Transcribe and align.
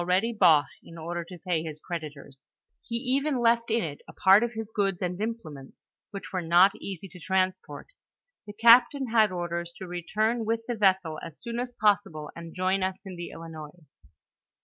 98 0.03 0.09
ready 0.15 0.33
bought, 0.35 0.65
in 0.83 0.97
order 0.97 1.23
to 1.23 1.37
pay 1.47 1.61
bis 1.61 1.79
creditors. 1.79 2.43
IIo 2.91 2.97
even 3.03 3.39
left 3.39 3.69
in 3.69 3.83
it 3.83 4.01
a 4.09 4.13
parte.' 4.13 4.51
his 4.55 4.71
goods 4.73 4.97
and 4.99 5.21
implements, 5.21 5.87
which 6.09 6.33
were 6.33 6.41
not 6.41 6.73
easy 6.81 7.07
to 7.07 7.19
transport. 7.19 7.85
The 8.47 8.53
captain 8.53 9.09
had 9.09 9.29
ordere 9.29 9.65
to 9.77 9.87
return 9.87 10.43
with 10.43 10.61
the 10.67 10.73
vessel 10.73 11.19
as 11.23 11.39
soon 11.39 11.59
as 11.59 11.75
possible, 11.79 12.31
and 12.35 12.55
join 12.55 12.81
us 12.81 12.97
in 13.05 13.15
the 13.15 13.29
Ilinois. 13.31 13.85